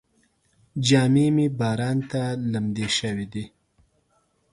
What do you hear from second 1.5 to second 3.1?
باران ته لمدې